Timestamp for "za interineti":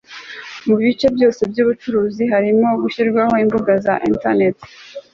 3.85-4.65